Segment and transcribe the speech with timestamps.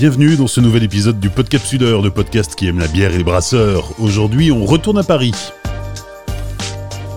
[0.00, 3.22] Bienvenue dans ce nouvel épisode du Podcapsuleur, le podcast qui aime la bière et les
[3.22, 3.92] brasseurs.
[4.00, 5.34] Aujourd'hui, on retourne à Paris.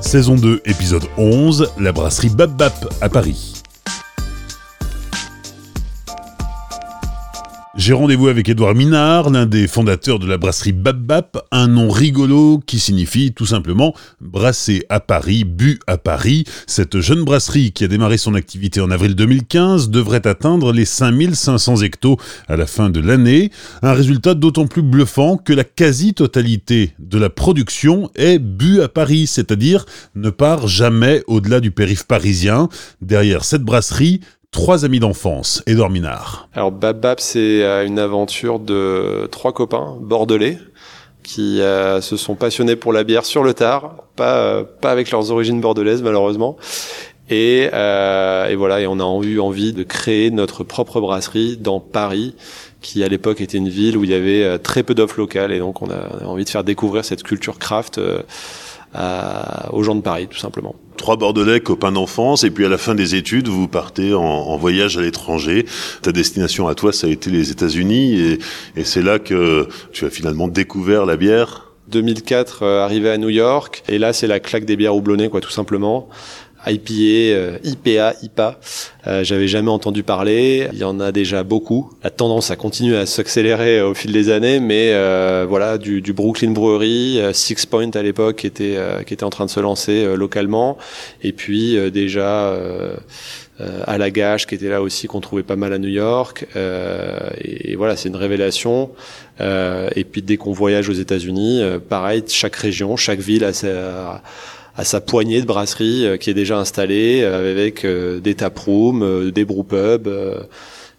[0.02, 3.52] Saison 2, épisode 11, la brasserie Bap Bap à Paris.
[7.86, 12.61] J'ai rendez-vous avec Édouard Minard, l'un des fondateurs de la brasserie Bap un nom rigolo
[12.65, 16.46] qui signifie tout simplement brasser à Paris, bu à Paris.
[16.65, 21.82] Cette jeune brasserie qui a démarré son activité en avril 2015 devrait atteindre les 5500
[21.82, 22.15] hectos
[22.47, 23.51] à la fin de l'année.
[23.82, 29.28] Un résultat d'autant plus bluffant que la quasi-totalité de la production est bu à Paris,
[29.28, 32.70] c'est-à-dire ne part jamais au-delà du périph' parisien.
[33.02, 34.22] Derrière cette brasserie,
[34.53, 36.48] trois amis d'enfance, Edouard Minard.
[36.53, 40.58] Alors Bab Bab, c'est euh, une aventure de trois copains bordelais
[41.23, 45.12] qui euh, se sont passionnés pour la bière sur le tard, pas euh, pas avec
[45.12, 46.56] leurs origines bordelaises malheureusement.
[47.30, 52.36] Et, et voilà, et on a eu envie de créer notre propre brasserie dans Paris,
[52.82, 55.58] qui à l'époque était une ville où il y avait très peu d'offres locales, et
[55.58, 58.00] donc on a, envie de faire découvrir cette culture craft
[59.72, 60.75] aux gens de Paris, tout simplement.
[60.97, 64.97] Trois Bordelais, copains d'enfance, et puis à la fin des études, vous partez en, voyage
[64.97, 65.66] à l'étranger.
[66.02, 68.39] Ta destination à toi, ça a été les États-Unis, et,
[68.75, 71.73] et c'est là que tu as finalement découvert la bière.
[71.88, 75.41] 2004, euh, arrivé à New York, et là c'est la claque des bières houblonnées, quoi,
[75.41, 76.09] tout simplement.
[76.67, 76.94] IPA,
[77.36, 78.59] euh, IPA, IPA.
[79.06, 80.70] Euh, J'avais jamais entendu parler.
[80.72, 81.92] Il y en a déjà beaucoup.
[82.03, 86.14] La tendance a continué à s'accélérer au fil des années, mais euh, voilà, du, du,
[86.14, 89.59] Brooklyn Brewery, euh, Six Point à l'époque qui était qui était en train de se
[89.59, 90.78] lancer localement,
[91.22, 92.55] et puis déjà
[93.86, 96.45] à la gage qui était là aussi qu'on trouvait pas mal à New York.
[96.55, 98.92] Et, et, voilà, c'est une révélation.
[99.39, 104.22] et puis dès qu'on voyage aux États-Unis, pareil, chaque région, chaque ville a sa
[104.76, 109.32] à sa poignée de brasserie euh, qui est déjà installée euh, avec euh, des taprooms,
[109.32, 110.10] des brewpubs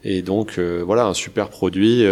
[0.04, 2.04] et donc voilà un super produit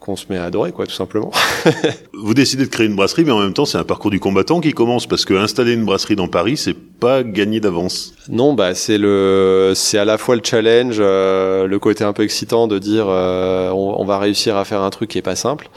[0.00, 1.30] qu'on se met à adorer, quoi, tout simplement.
[2.14, 4.60] vous décidez de créer une brasserie, mais en même temps, c'est un parcours du combattant
[4.60, 8.14] qui commence parce que installer une brasserie dans Paris, c'est pas gagné d'avance.
[8.30, 12.22] Non, bah c'est le, c'est à la fois le challenge, euh, le côté un peu
[12.22, 15.68] excitant de dire euh, on, va réussir à faire un truc qui est pas simple,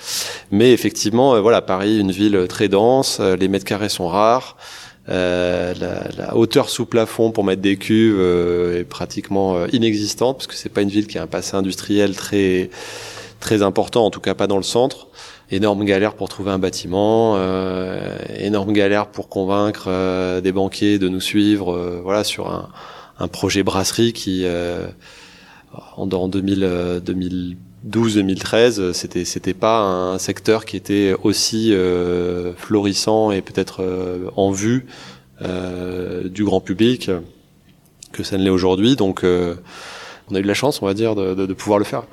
[0.51, 4.55] mais effectivement, euh, voilà, Paris, une ville très dense, les mètres carrés sont rares.
[5.07, 10.69] la, la, hauteur sous plafond pour mettre des cuves est pratiquement inexistante parce que c'est
[10.69, 12.69] pas une ville qui a un passé industriel très
[13.43, 15.07] très important, en tout cas pas dans le centre.
[15.51, 21.09] Énorme galère pour trouver un bâtiment, euh, énorme galère pour convaincre euh, des banquiers de
[21.09, 22.69] nous suivre, euh, voilà, sur un,
[23.19, 24.87] un, projet brasserie qui, euh,
[25.97, 31.73] en, en 2012-2013, c'était c'était pas un secteur qui était aussi
[32.55, 33.83] florissant et peut-être
[34.37, 34.85] en vue
[35.41, 37.11] du grand public
[38.13, 38.95] que ça ne l'est aujourd'hui.
[38.95, 42.03] Donc, on a eu de la chance, on va dire, de pouvoir le faire.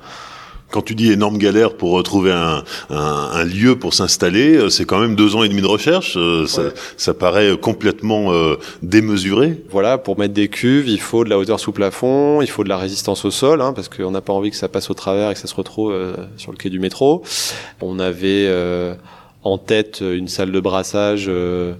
[0.71, 4.85] Quand tu dis énorme galère pour retrouver un, un, un lieu pour s'installer, euh, c'est
[4.85, 6.15] quand même deux ans et demi de recherche.
[6.15, 6.63] Euh, ça,
[6.95, 9.61] ça, paraît complètement euh, démesuré.
[9.69, 12.69] Voilà, pour mettre des cuves, il faut de la hauteur sous plafond, il faut de
[12.69, 15.29] la résistance au sol, hein, parce qu'on n'a pas envie que ça passe au travers
[15.29, 15.93] et que ça se retrouve
[16.37, 17.21] sur le quai du métro.
[17.81, 18.49] On avait
[19.43, 21.75] en tête une salle de brassage de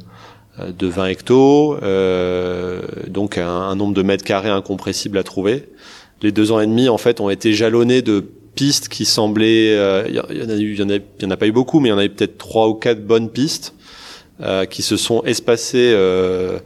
[0.58, 1.78] 20 hectos,
[3.08, 5.70] donc un, un nombre de mètres carrés incompressible à trouver.
[6.22, 8.26] Les deux ans et demi, en fait, ont été jalonnés de
[8.56, 11.52] pistes qui semblaient, euh, il y, en a il y y en a pas eu
[11.52, 13.74] beaucoup, mais il y en avait peut-être trois ou quatre bonnes pistes
[14.42, 16.58] euh, qui se sont espacées, euh,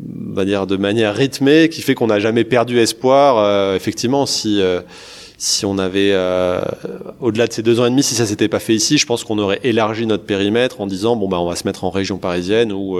[0.00, 3.38] on va dire de manière rythmée, qui fait qu'on n'a jamais perdu espoir.
[3.38, 4.80] Euh, effectivement, si euh,
[5.38, 6.14] si on avait
[7.20, 9.22] au-delà de ces deux ans et demi, si ça s'était pas fait ici, je pense
[9.22, 12.16] qu'on aurait élargi notre périmètre en disant bon bah on va se mettre en région
[12.16, 12.98] parisienne ou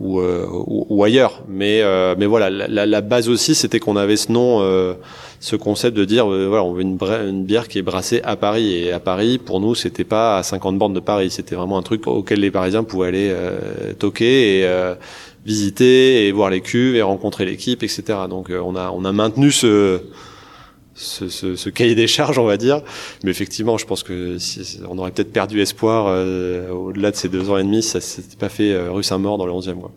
[0.00, 1.42] ou, ou, ou, ailleurs.
[1.48, 4.94] Mais, euh, mais voilà, la, la, base aussi, c'était qu'on avait ce nom, euh,
[5.40, 8.36] ce concept de dire, euh, voilà, on veut une, une, bière qui est brassée à
[8.36, 8.74] Paris.
[8.74, 11.30] Et à Paris, pour nous, c'était pas à 50 bornes de Paris.
[11.30, 13.34] C'était vraiment un truc auquel les Parisiens pouvaient aller
[13.98, 14.68] toquer et
[15.44, 18.02] visiter et voir les cuves et rencontrer l'équipe, etc.
[18.28, 20.00] Donc, on a, on a maintenu ce
[21.00, 22.82] ce, ce, ce, cahier des charges, on va dire.
[23.24, 27.28] Mais effectivement, je pense que si, on aurait peut-être perdu espoir euh, au-delà de ces
[27.28, 29.80] deux ans et demi, ça s'était pas fait euh, rue Saint-Maur dans le 11e.
[29.80, 29.92] Quoi.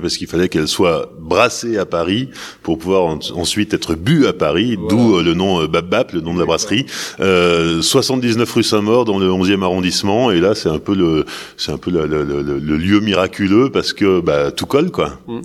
[0.00, 2.30] parce qu'il fallait qu'elle soit brassée à Paris
[2.62, 6.34] pour pouvoir ensuite être bue à Paris, d'où euh, le nom Bab Bap, le nom
[6.34, 6.86] de la brasserie.
[7.20, 11.26] Euh, 79 rue Saint-Maur dans le 11e arrondissement, et là c'est un peu le
[11.56, 15.18] c'est un peu le, le, le, le, lieu miraculeux parce que bah, tout colle quoi.
[15.26, 15.40] Mmh.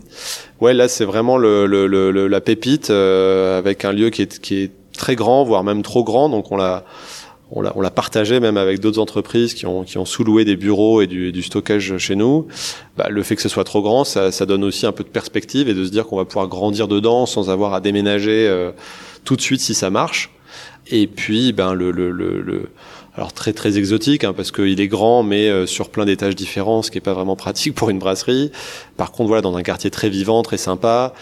[0.62, 1.66] Ouais, là c'est vraiment le,
[2.28, 4.72] la pépite avec un lieu qui est qui est
[5.06, 6.30] très grand, voire même trop grand.
[6.30, 6.84] Donc on l'a
[7.52, 10.56] on l'a, on l'a partagé même avec d'autres entreprises qui ont, qui ont sous-loué des
[10.56, 12.48] bureaux et du, du stockage chez nous.
[12.98, 15.10] Bah, le fait que ce soit trop grand, ça, ça, donne aussi un peu de
[15.10, 18.72] perspective et de se dire qu'on va pouvoir grandir dedans sans avoir à déménager euh,
[19.26, 20.32] tout de suite si ça marche.
[20.88, 22.70] Et puis, ben le, le, le,
[23.14, 26.90] alors très très exotique hein, parce qu'il est grand, mais sur plein d'étages différents, ce
[26.90, 28.52] qui est pas vraiment pratique pour une brasserie.
[28.98, 31.14] Par contre, voilà, dans un quartier très vivant, très sympa.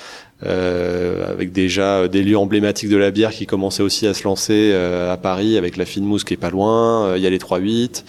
[0.45, 4.71] Euh, avec déjà des lieux emblématiques de la bière qui commençaient aussi à se lancer
[4.73, 7.05] euh, à Paris avec la fine mousse qui est pas loin.
[7.05, 8.03] Euh, il y a les 3-8.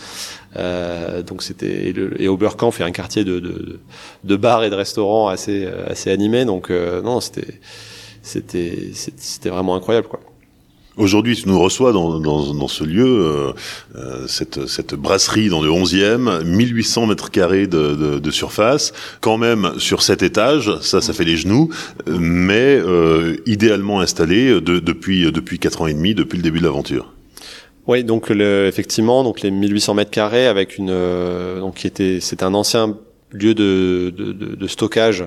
[0.56, 3.80] Euh, donc c'était et, et Oberkampf est un quartier de, de,
[4.24, 6.44] de bars et de restaurants assez assez animé.
[6.44, 7.60] Donc non, c'était
[8.22, 10.20] c'était c'était vraiment incroyable quoi.
[10.96, 13.52] Aujourd'hui, tu nous reçois dans, dans, dans ce lieu, euh,
[13.96, 19.36] euh cette, cette, brasserie dans le 11e, 1800 mètres carrés de, de, de, surface, quand
[19.36, 21.68] même sur cet étages, ça, ça fait les genoux,
[22.06, 26.64] mais euh, idéalement installé de, depuis depuis quatre ans et demi, depuis le début de
[26.64, 27.12] l'aventure.
[27.86, 32.18] Oui, donc le, effectivement, donc les 1800 mètres carrés avec une, euh, donc qui était,
[32.20, 32.96] c'est un ancien
[33.30, 35.26] lieu de, de, de, stockage.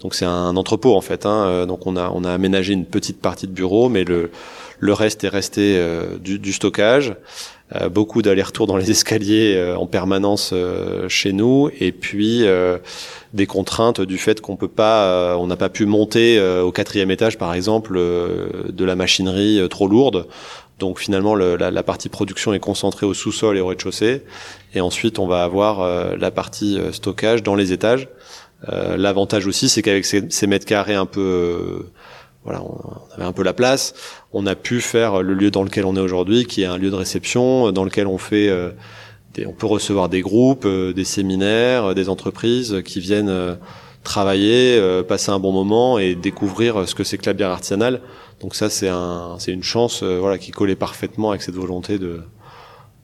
[0.00, 1.26] Donc c'est un entrepôt en fait.
[1.26, 1.44] Hein.
[1.46, 4.30] Euh, donc on a on a aménagé une petite partie de bureau, mais le
[4.82, 7.14] le reste est resté euh, du, stockage.
[7.76, 10.52] Euh, beaucoup d'allers-retours dans les escaliers euh, en permanence
[11.06, 12.44] chez nous, et puis
[13.32, 17.38] des contraintes du fait qu'on peut pas, on n'a pas pu monter au quatrième étage,
[17.38, 20.26] par exemple, de la machinerie trop lourde.
[20.80, 24.22] Donc finalement, le, la, la, partie production est concentrée au sous-sol et au rez-de-chaussée,
[24.74, 28.08] et ensuite on va avoir la partie stockage dans les étages.
[28.68, 31.86] L'avantage aussi, c'est qu'avec ces, ces, mètres carrés un peu
[32.44, 33.94] voilà, on avait un peu la place.
[34.32, 36.90] On a pu faire le lieu dans lequel on est aujourd'hui, qui est un lieu
[36.90, 38.70] de réception dans lequel on fait, euh,
[39.46, 43.58] on peut recevoir des groupes, euh, des séminaires, euh, des entreprises qui viennent
[44.02, 48.00] travailler, passer un bon moment et découvrir ce que c'est que la bière artisanale.
[48.40, 52.22] Donc ça, c'est un, c'est une chance, voilà, qui collait parfaitement avec cette volonté de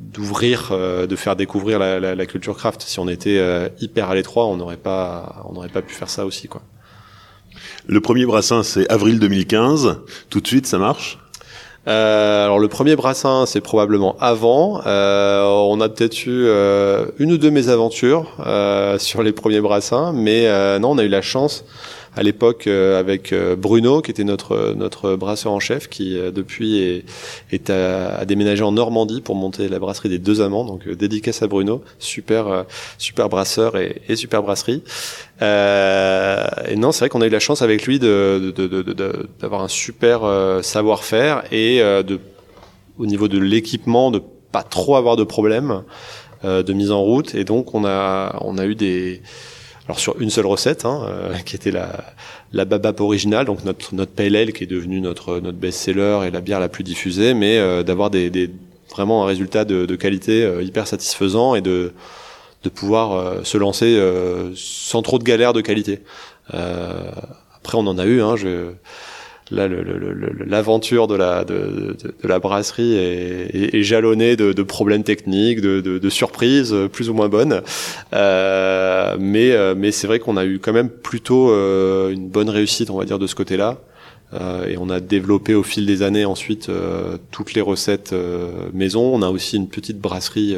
[0.00, 2.82] d'ouvrir, de faire découvrir la, la, la, culture craft.
[2.82, 3.40] Si on était
[3.81, 6.62] hyper à l'étroit, on n'aurait pas, on n'aurait pas pu faire ça aussi, quoi.
[7.90, 10.00] Le premier brassin, c'est avril 2015.
[10.29, 11.19] Tout de suite, ça marche?
[11.87, 14.82] Euh, alors le premier brassin, c'est probablement avant.
[14.85, 18.26] Euh, on a peut-être eu euh, une ou deux mésaventures
[18.99, 20.46] sur les premiers brassins, mais
[20.79, 21.64] non, on a eu la chance
[22.19, 26.32] à l'époque euh, avec euh, Bruno, qui était notre notre brasseur en chef, qui euh,
[26.32, 27.05] depuis est,
[27.53, 30.65] est à, déménager en Normandie pour monter la brasserie des Deux Amants.
[30.65, 32.65] Donc dédicace à Bruno, super
[32.99, 34.82] super brasseur et, et super brasserie.
[35.43, 38.53] Euh, et non, c'est vrai qu'on a eu la chance avec lui de,
[39.41, 40.23] d'avoir de, de, un super
[40.62, 42.19] savoir-faire et de,
[42.99, 45.85] au niveau de l'équipement, de pas trop avoir de problèmes
[46.43, 47.37] de mise en route.
[47.37, 49.23] Et donc on a on a eu des
[49.88, 52.05] alors sur une seule recette, hein, euh, qui était la,
[52.52, 56.40] la babap originale, donc notre notre PLL qui est devenu notre notre best-seller et la
[56.43, 58.50] bière la plus diffusée, mais euh, d'avoir des, des,
[58.90, 61.93] vraiment un résultat de, de qualité euh, hyper satisfaisant et de
[62.64, 63.96] de pouvoir se lancer
[64.56, 66.00] sans trop de galères de qualité.
[66.49, 68.20] après, on en a eu.
[68.20, 68.35] Hein,
[69.50, 69.69] là
[70.47, 75.81] l'aventure de la de, de, la brasserie est, est, jalonnée de, de, problèmes techniques, de,
[75.81, 77.62] de, surprises plus ou moins bonnes.
[78.12, 82.50] Euh, mais euh, mais c'est vrai qu'on a eu quand même plutôt euh, une bonne
[82.50, 83.79] réussite, on va dire, de ce côté-là.
[84.35, 88.15] Euh, et on a développé au fil des années ensuite euh, toutes les recettes
[88.73, 89.15] maison.
[89.15, 90.56] On a aussi une petite brasserie.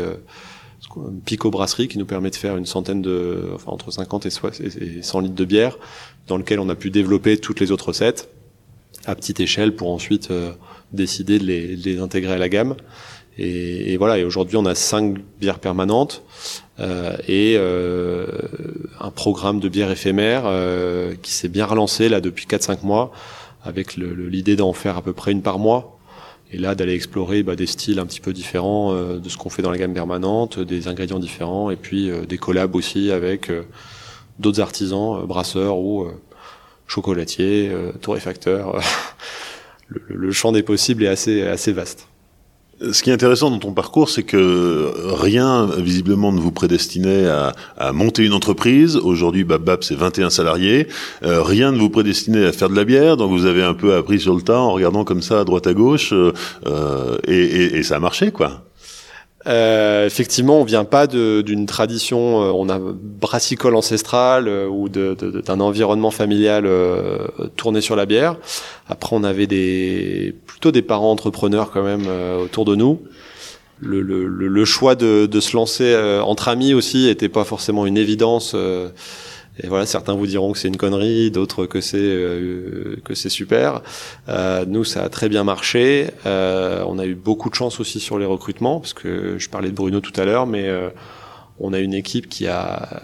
[0.96, 4.30] Une Pico brasserie qui nous permet de faire une centaine de, enfin entre 50 et
[5.02, 5.78] 100 litres de bière,
[6.26, 8.28] dans lequel on a pu développer toutes les autres recettes
[9.06, 10.52] à petite échelle pour ensuite euh,
[10.92, 12.76] décider de les, de les, intégrer à la gamme.
[13.38, 16.22] Et, et voilà, et aujourd'hui on a cinq bières permanentes
[16.80, 18.26] euh, et euh,
[19.00, 23.12] un programme de bières éphémères euh, qui s'est bien relancé là depuis 4-5 mois,
[23.62, 25.98] avec l'idée d'en faire à peu près une par mois.
[26.52, 29.50] Et là, d'aller explorer bah, des styles un petit peu différents euh, de ce qu'on
[29.50, 33.52] fait dans la gamme permanente, des ingrédients différents, et puis des collabs aussi avec
[34.38, 36.08] d'autres artisans, brasseurs ou
[36.90, 38.80] chocolatier, euh, torréfacteur.
[39.88, 42.08] le, le, champ des possibles est assez, assez vaste.
[42.92, 47.52] Ce qui est intéressant dans ton parcours, c'est que rien, visiblement, ne vous prédestinait à,
[47.76, 48.96] à monter une entreprise.
[48.96, 50.88] Aujourd'hui, Babab, c'est 21 salariés.
[51.22, 53.94] Euh, rien ne vous prédestinait à faire de la bière, donc vous avez un peu
[53.94, 57.76] appris sur le tas en regardant comme ça à droite à gauche, euh, et, et,
[57.76, 58.64] et, ça a marché, quoi.
[59.46, 65.60] Euh, effectivement, on vient pas d'une tradition, euh, on a brassicole ancestrale euh, ou d'un
[65.60, 68.36] environnement familial euh, tourné sur la bière.
[68.88, 72.06] Après, on avait des plutôt des parents entrepreneurs quand même
[72.42, 73.00] autour de nous.
[73.82, 77.96] Le, le, le choix de, de, se lancer entre amis aussi était pas forcément une
[77.96, 78.54] évidence.
[79.62, 83.28] Et voilà, certains vous diront que c'est une connerie, d'autres que c'est euh, que c'est
[83.28, 83.82] super.
[84.28, 86.08] Euh, nous, ça a très bien marché.
[86.24, 89.68] Euh, on a eu beaucoup de chance aussi sur les recrutements, parce que je parlais
[89.68, 90.70] de Bruno tout à l'heure, mais
[91.58, 93.02] on a une équipe qui a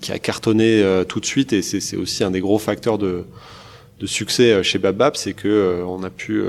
[0.00, 3.24] qui a cartonné tout de suite, et c'est aussi un des gros facteurs de
[4.00, 6.44] de succès chez Babab, c'est que on a pu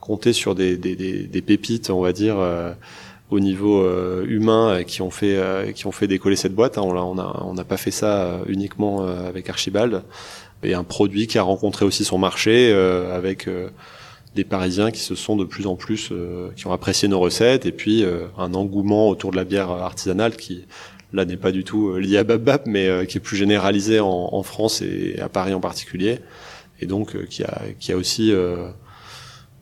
[0.00, 2.36] compter sur des, des, pépites, on va dire,
[3.30, 3.88] au niveau
[4.24, 6.78] humain qui ont fait qui ont fait décoller cette boîte.
[6.78, 6.82] Hein.
[6.82, 10.02] On n'a on a, on pas fait ça uniquement avec Archibald.
[10.62, 13.48] Et un produit qui a rencontré aussi son marché avec
[14.34, 17.66] des Parisiens qui se sont de plus en plus, euh, qui ont apprécié nos recettes,
[17.66, 20.66] et puis euh, un engouement autour de la bière artisanale qui,
[21.12, 24.28] là, n'est pas du tout euh, lié à Babap, mais qui est plus généralisé en,
[24.32, 26.20] en, France et à Paris en particulier,
[26.80, 28.32] et donc qui a, qui a aussi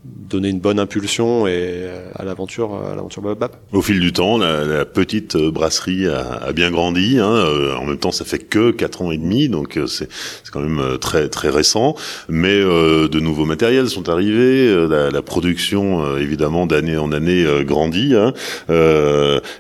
[0.04, 3.52] donner une bonne impulsion et euh, à l'aventure à l'aventure Babab.
[3.72, 7.18] Au fil du temps, la, petite euh, brasserie a, bien grandi.
[7.18, 7.30] Hein.
[7.30, 10.08] Euh, en même temps, ça fait que quatre ans et demi, donc c'est
[10.52, 11.94] quand même très très récent.
[12.28, 14.86] Mais de nouveaux matériels sont arrivés.
[14.88, 18.14] La, production, évidemment, d'année en année grandit.
[18.14, 18.32] Hein.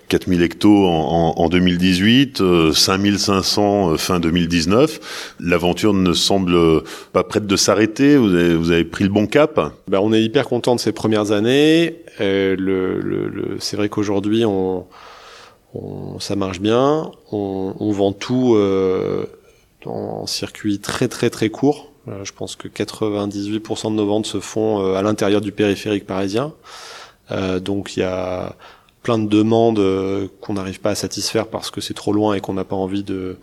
[0.08, 2.42] 4000 hectos en, en, 2018,
[2.72, 5.34] 5500 fin 2019.
[5.40, 6.56] L'aventure ne semble
[7.12, 8.16] pas prête de s'arrêter.
[8.16, 9.60] Vous avez, vous avez pris le bon cap.
[9.88, 12.02] Ben, on est hyper content de ces premières années.
[12.20, 14.44] Euh, c'est vrai qu'aujourd'hui,
[16.18, 17.10] ça marche bien.
[17.32, 19.24] On, vend tout euh,
[19.86, 21.90] en circuit très très très court.
[22.08, 26.52] Euh, je pense que 98% de nos ventes se font à l'intérieur du périphérique parisien.
[27.60, 28.54] Donc il y a
[29.02, 29.82] plein de demandes
[30.40, 33.02] qu'on n'arrive pas à satisfaire parce que c'est trop loin et qu'on n'a pas envie
[33.02, 33.36] de,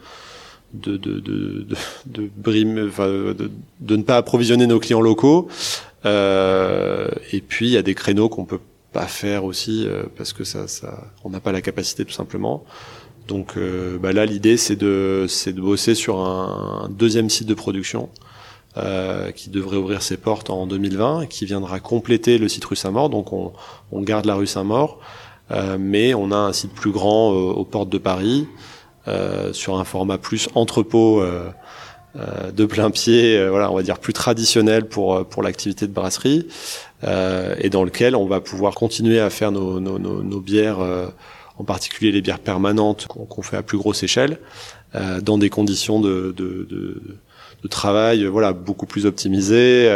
[3.88, 5.48] ne pas approvisionner nos clients locaux.
[6.06, 8.60] Euh, et puis il y a des créneaux qu'on peut
[8.94, 12.64] pas faire aussi euh, parce que ça, ça, on n'a pas la capacité tout simplement.
[13.28, 17.54] Donc euh, bah là, l'idée c'est de, c'est de bosser sur un, deuxième site de
[17.54, 18.10] production
[19.36, 23.10] qui devrait ouvrir ses portes en 2020 et qui viendra compléter le site rue Saint-Maur.
[23.10, 23.54] Donc on,
[23.94, 25.00] on, garde la rue Saint-Maur,
[25.80, 28.50] mais on a un site plus grand aux portes de Paris
[29.54, 31.24] sur un format plus entrepôt.
[32.18, 35.86] Euh, de plein pied, euh, voilà, on va dire plus traditionnel pour euh, pour l'activité
[35.86, 36.48] de brasserie,
[37.60, 40.80] et dans lequel on va pouvoir continuer à faire nos, nos, nos, bières,
[41.60, 44.40] en particulier les bières permanentes qu'on fait à plus grosse échelle,
[45.22, 47.20] dans des conditions de, de, de,
[47.62, 49.88] de, travail, voilà, beaucoup plus optimisées,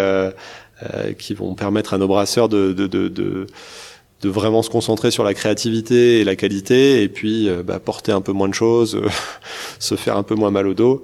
[1.17, 5.33] qui vont permettre à nos brasseurs de, de, de, de vraiment se concentrer sur la
[5.33, 9.01] créativité et la qualité, et puis bah, porter un peu moins de choses,
[9.79, 11.03] se faire un peu moins mal au dos.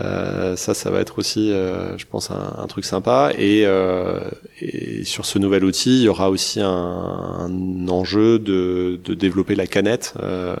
[0.00, 3.32] Euh, ça, ça va être aussi, euh, je pense, un, truc sympa.
[3.38, 4.20] Et, euh,
[4.60, 9.66] et, sur ce nouvel outil, il y aura aussi un, enjeu de, de, développer la
[9.66, 10.56] canette, euh,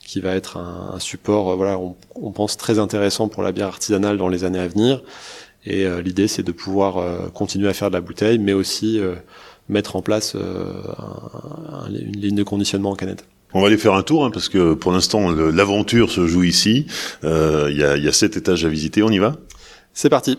[0.00, 3.52] qui va être un, un support, euh, voilà, on, on, pense très intéressant pour la
[3.52, 5.02] bière artisanale dans les années à venir.
[5.66, 8.98] Et l'idée, c'est de pouvoir continuer à faire de la bouteille, mais aussi
[9.68, 13.26] mettre en place une ligne de conditionnement en canette.
[13.52, 16.86] On va aller faire un tour, hein, parce que pour l'instant, l'aventure se joue ici.
[17.24, 19.34] Euh, il y, a, y a sept étages à visiter, on y va?
[19.92, 20.38] C'est parti.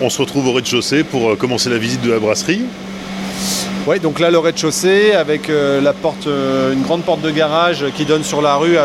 [0.00, 2.62] On se retrouve au rez-de-chaussée pour euh, commencer la visite de la brasserie.
[3.88, 8.04] Oui, donc là, le rez-de-chaussée, avec euh, la porte, une grande porte de garage qui
[8.04, 8.76] donne sur la rue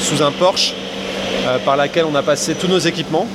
[0.00, 0.72] sous un Porsche,
[1.66, 3.28] par laquelle on a passé tous nos équipements.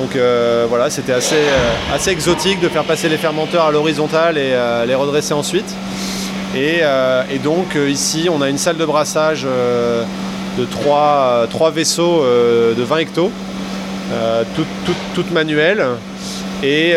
[0.00, 4.38] Donc euh, voilà, c'était assez, euh, assez exotique de faire passer les fermenteurs à l'horizontale
[4.38, 5.74] et euh, les redresser ensuite.
[6.56, 6.82] Et,
[7.42, 13.30] donc ici, on a une salle de brassage de trois, vaisseaux de 20 hectos,
[14.54, 14.66] toutes
[15.14, 15.84] toute, manuelles,
[16.62, 16.94] et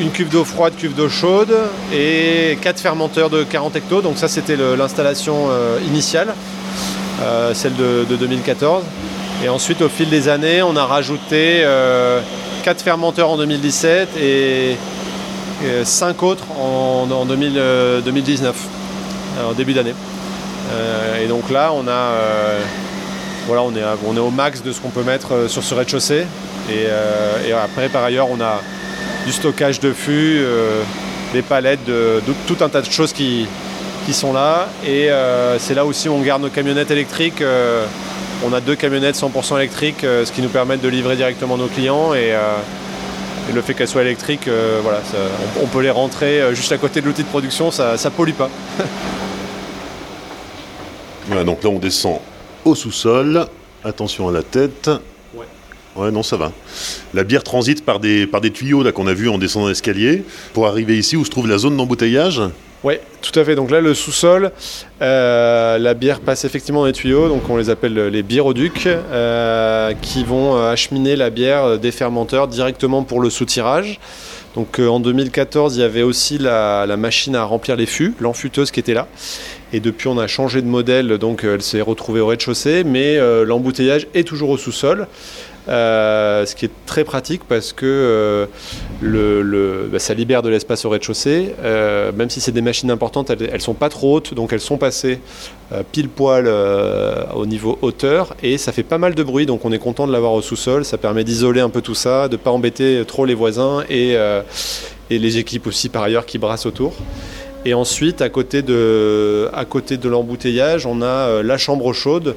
[0.00, 1.54] une cuve d'eau froide, cuve d'eau chaude,
[1.92, 4.00] et quatre fermenteurs de 40 hectos.
[4.00, 5.48] Donc ça, c'était l'installation
[5.86, 6.34] initiale,
[7.52, 8.82] celle de 2014.
[9.44, 12.22] Et ensuite, au fil des années, on a rajouté euh,
[12.62, 14.78] 4 fermenteurs en 2017 et
[15.84, 18.56] 5 autres en, 2019,
[19.46, 19.92] en début d'année.
[20.72, 22.58] Euh, et donc là, on a, euh,
[23.46, 25.74] voilà, on est, on est au max de ce qu'on peut mettre euh, sur ce
[25.74, 26.24] rez-de-chaussée.
[26.70, 28.62] Et, après, par ailleurs, on a
[29.26, 30.40] du stockage de fûts,
[31.34, 31.90] des palettes,
[32.46, 33.46] tout un tas de choses qui
[34.10, 34.68] sont là.
[34.86, 35.10] Et
[35.58, 37.42] c'est là aussi où on garde nos camionnettes électriques
[38.44, 41.66] on a deux camionnettes 100% électriques, euh, ce qui nous permet de livrer directement nos
[41.66, 42.14] clients.
[42.14, 42.56] Et, euh,
[43.54, 45.00] le fait qu'elles soient électriques, euh, voilà,
[45.62, 48.48] on, peut les rentrer juste à côté de l'outil de production, ça ne pollue pas.
[51.26, 52.20] voilà, donc là on descend
[52.64, 53.46] au sous-sol.
[53.84, 54.90] Attention à la tête.
[55.34, 55.44] Ouais.
[55.94, 56.52] Ouais, non, ça va.
[57.12, 60.24] La bière transite par des, par des tuyaux là qu'on a vu en descendant l'escalier
[60.54, 62.40] pour arriver ici où se trouve la zone d'embouteillage.
[62.84, 63.54] Oui, tout à fait.
[63.54, 64.52] Donc là, le sous-sol,
[65.00, 69.94] euh, la bière passe effectivement dans les tuyaux, donc on les appelle les biéroducs, euh,
[70.02, 74.00] qui vont euh, acheminer la bière des fermenteurs directement pour le soutirage.
[74.54, 78.80] Donc en 2014, il y avait aussi la, machine à remplir les fûts, l'enfuteuse qui
[78.80, 79.08] était là.
[79.72, 84.06] Et depuis, on a changé de modèle, donc elle s'est retrouvée au rez-de-chaussée, mais l'embouteillage
[84.14, 85.08] est toujours au sous-sol.
[85.66, 87.86] Euh, ce qui est très pratique parce que
[89.02, 91.54] euh, bah, ça libère de l'espace au rez-de-chaussée.
[91.64, 94.60] Euh, même si c'est des machines importantes, elles, ne sont pas trop hautes, donc elles
[94.60, 95.20] sont passées
[95.90, 96.46] pile poil
[97.34, 99.46] au niveau hauteur et ça fait pas mal de bruit.
[99.46, 100.84] Donc on est content de l'avoir au sous-sol.
[100.84, 104.16] Ça permet d'isoler un peu tout ça, de pas embêter trop les voisins et,
[105.10, 106.92] les équipes aussi par ailleurs qui brassent autour.
[107.64, 109.48] Et ensuite, à côté de
[110.04, 112.36] l'embouteillage, on a la chambre chaude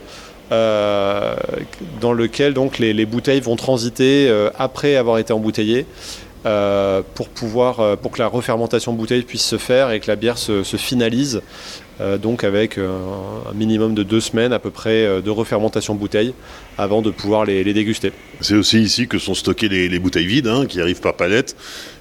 [0.51, 1.35] euh,
[1.99, 5.85] dans lequel donc les, bouteilles vont transiter euh, après avoir été embouteillées.
[6.45, 10.37] Euh, pour pouvoir pour que la refermentation bouteille puisse se faire et que la bière
[10.37, 11.41] se, finalise
[12.21, 16.33] donc avec un minimum de deux semaines à peu près de refermentation bouteille
[16.77, 18.11] avant de pouvoir les, déguster.
[18.41, 21.55] C'est aussi ici que sont stockées les, bouteilles vides hein, qui arrivent par palette.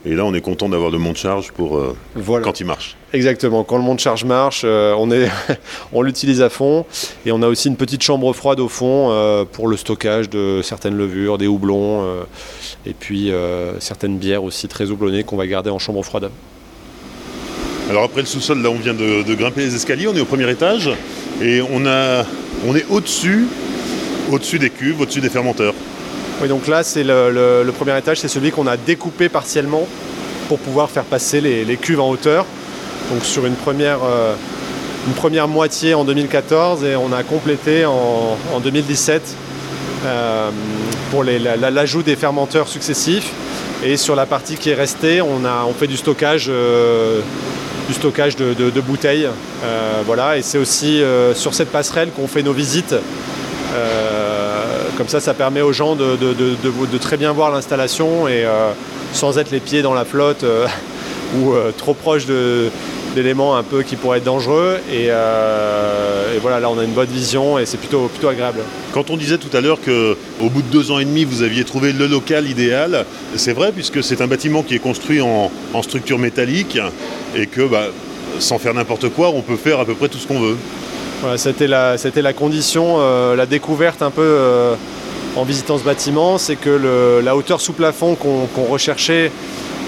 [0.05, 1.97] Et là, on est content d'avoir le monte-charge pour euh,
[2.43, 2.97] quand il marche.
[3.13, 3.65] Exactement.
[3.65, 5.09] Quand le monte-charge marche, euh, on,
[5.93, 6.85] on l'utilise à fond.
[7.25, 10.61] Et on a aussi une petite chambre froide au fond euh, pour le stockage de
[10.63, 11.87] certaines levures, des houblons
[12.85, 13.31] et puis
[13.79, 16.31] certaines bières aussi très houblonnées qu'on va garder en chambre froide.
[17.89, 20.51] Alors après le sous-sol, là on vient de, grimper les escaliers, on est au premier
[20.51, 20.91] étage
[21.41, 22.25] et on, a,
[22.67, 23.47] on est au-dessus
[24.31, 25.75] au-dessus des cuves, au-dessus des fermenteurs.
[26.41, 29.87] Oui, donc là, c'est le, premier étage, c'est celui qu'on a découpé partiellement
[30.49, 32.45] pour pouvoir faire passer les, cuves en hauteur.
[33.13, 34.35] Donc sur une première, euh,
[35.07, 39.23] une première moitié en 2014 et on a complété en, 2017
[40.05, 40.51] euh,
[41.11, 43.33] pour l'ajout des fermenteurs successifs.
[43.85, 47.21] Et sur la partie qui est restée, on, a, on fait du stockage, euh,
[47.89, 49.29] du stockage de, bouteilles.
[50.07, 51.01] voilà, et c'est aussi
[51.35, 52.95] sur cette passerelle qu'on fait nos visites
[53.77, 58.71] euh, comme ça, ça permet aux gens de, très bien voir l'installation et euh,
[59.13, 60.67] sans être les pieds dans la flotte euh,
[61.39, 62.25] ou trop proche
[63.15, 64.79] d'éléments un peu qui pourraient être dangereux.
[64.93, 65.11] Et,
[66.41, 68.61] voilà, là on a une bonne vision et c'est plutôt, plutôt agréable.
[68.93, 71.65] Quand on disait tout à l'heure qu'au bout de deux ans et demi, vous aviez
[71.65, 75.51] trouvé le local idéal, c'est vrai puisque c'est un bâtiment qui est construit en,
[75.83, 76.79] structure métallique
[77.37, 77.85] et que bah,
[78.39, 80.57] sans faire n'importe quoi, on peut faire à peu près tout ce qu'on veut
[81.37, 84.75] c'était la, condition, euh, la découverte un peu euh,
[85.35, 89.31] en visitant ce bâtiment, c'est que la hauteur sous plafond qu'on recherchait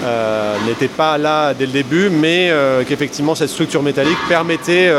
[0.03, 2.51] euh, n'était pas là dès le début, mais
[2.87, 4.91] qu'effectivement cette structure métallique permettait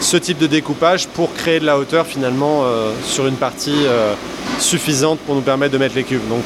[0.00, 2.64] ce type de découpage pour créer de la hauteur finalement
[3.04, 3.86] sur une partie
[4.58, 6.28] suffisante pour nous permettre de mettre les cubes.
[6.28, 6.44] Donc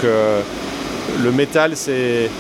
[1.23, 2.31] le métal, c'est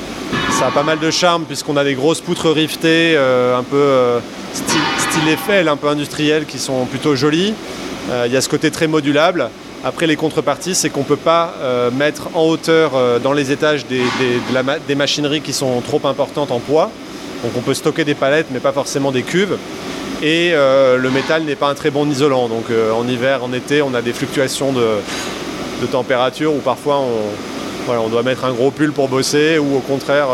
[0.62, 4.20] ça a pas mal de charme puisqu'on a des grosses poutres rivetées, un peu
[4.54, 4.80] style
[5.12, 7.52] style Eiffel, un peu industriel, qui sont plutôt jolis.
[8.10, 9.50] Euh, il y a ce côté très modulable.
[9.84, 13.50] Après, les contreparties, c'est qu'on ne peut pas euh, mettre en hauteur euh, dans les
[13.50, 16.90] étages des, machineries qui sont trop importantes en poids.
[17.42, 19.58] Donc on peut stocker des palettes, mais pas forcément des cuves.
[20.22, 22.46] Et le métal n'est pas un très bon isolant.
[22.46, 27.10] Donc en hiver, en été, on a des fluctuations de, température où parfois on,
[27.88, 30.28] on doit mettre un gros pull pour bosser ou au contraire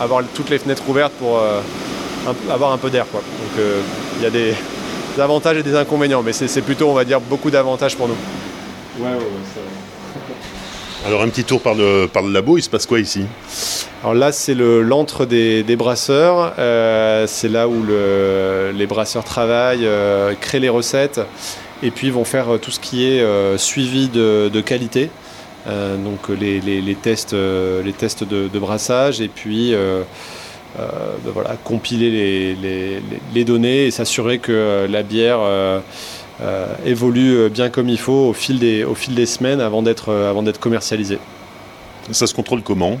[0.00, 1.40] avoir toutes les fenêtres ouvertes pour
[2.50, 3.06] avoir un peu d'air.
[3.12, 3.22] Donc
[3.58, 3.80] euh,
[4.18, 4.54] il y a des,
[5.20, 8.16] avantages et des inconvénients, mais c'est plutôt, on va dire, beaucoup d'avantages pour nous.
[8.98, 9.16] Ouais, ouais,
[11.06, 13.24] Alors un petit tour par le, par le labo, il se passe quoi ici?
[14.02, 16.54] Alors là, c'est l'antre des, brasseurs.
[16.58, 21.20] Euh, c'est là où les brasseurs travaillent, euh, créent les recettes,
[21.82, 23.24] et puis vont faire tout ce qui est
[23.58, 25.10] suivi de, qualité.
[25.68, 29.74] Donc les, tests, les tests de, de, brassage, et puis
[30.78, 32.54] euh, ben voilà, compiler
[33.32, 35.80] les, données et s'assurer que euh, la bière euh,
[36.84, 41.18] évolue bien comme il faut au fil des, au fil des semaines avant d'être commercialisée.
[42.12, 42.98] Ça se contrôle comment?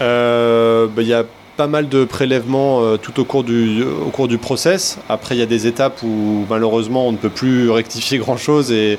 [0.00, 1.24] Ben, Il y a
[1.56, 4.98] pas mal de prélèvements tout au cours, du, process.
[5.08, 8.98] Après, il y a des étapes où malheureusement on ne peut plus rectifier grand-chose et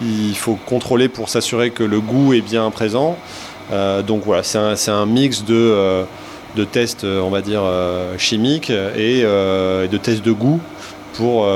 [0.00, 3.16] il faut contrôler pour s'assurer que le goût est bien présent.
[4.06, 6.06] donc voilà, c'est un, mix de
[6.56, 10.60] de tests, euh, on va dire, euh, chimiques euh, et, de tests de goût
[11.14, 11.46] pour,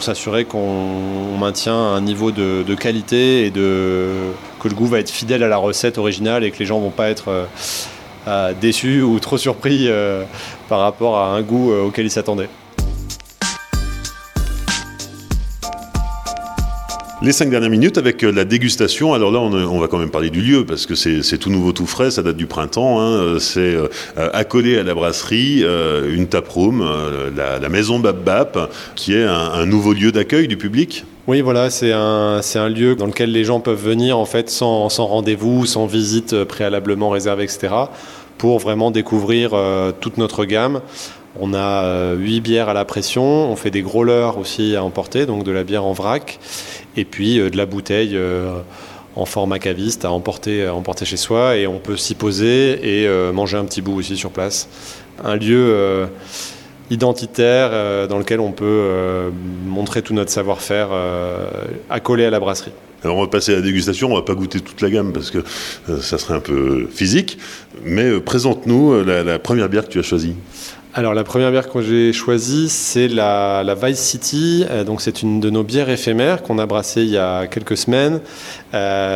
[0.00, 5.48] s'assurer qu'on maintient un niveau de, qualité et que le goût va être fidèle à
[5.48, 7.46] la recette originale et que les gens vont pas être
[8.60, 9.88] déçus ou trop surpris
[10.68, 12.48] par rapport à un goût auquel ils s'attendaient.
[17.24, 19.14] Les cinq dernières minutes avec euh, la dégustation.
[19.14, 21.86] Alors là, on, va quand même parler du lieu parce que c'est tout nouveau, tout
[21.86, 22.10] frais.
[22.10, 23.00] Ça date du printemps.
[23.00, 23.38] Hein.
[23.38, 26.84] C'est euh, accolé à la brasserie une taproom,
[27.36, 31.04] la, maison Bab Bap, qui est un, nouveau lieu d'accueil du public.
[31.28, 34.88] Oui, voilà, c'est un, un, lieu dans lequel les gens peuvent venir en fait sans,
[34.88, 37.72] rendez-vous, sans visite préalablement réservée, etc.,
[38.36, 40.80] pour vraiment découvrir euh, toute notre gamme.
[41.38, 45.44] On a 8 bières à la pression, on fait des growlers aussi à emporter, donc
[45.44, 46.38] de la bière en vrac
[46.96, 48.58] et puis euh, de la bouteille euh,
[49.16, 53.32] en format caviste à emporter, à emporter chez soi et on peut s'y poser et
[53.32, 54.68] manger un petit bout aussi sur place.
[55.22, 56.08] Un lieu
[56.90, 59.30] identitaire dans lequel on peut
[59.66, 60.88] montrer tout notre savoir-faire
[61.90, 62.72] accolé à la brasserie.
[63.04, 65.30] Alors on va passer à la dégustation, on va pas goûter toute la gamme parce
[65.30, 65.38] que
[65.88, 67.38] euh, ça serait un peu physique,
[67.84, 70.36] mais euh, présente-nous euh, la, première bière que tu as choisie.
[70.94, 74.66] Alors la première bière que j'ai choisie, c'est la, Vice City.
[74.84, 78.20] donc c'est une de nos bières éphémères qu'on a brassée il y a quelques semaines.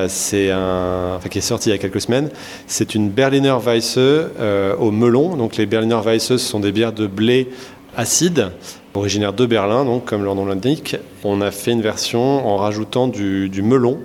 [0.08, 2.30] c'est un, qui est il y a quelques semaines.
[2.66, 5.36] C'est une Berliner Weisse au melon.
[5.36, 7.50] Donc les Berliner Weisse, ce sont des bières de blé
[7.94, 8.52] acide
[8.96, 10.96] originaire de Berlin, donc comme leur nom l'indique.
[11.24, 14.00] On a fait une version en rajoutant du, melon.